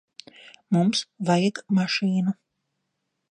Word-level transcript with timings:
Mums 0.77 1.03
vajag 1.29 1.61
mašīnu. 1.81 2.35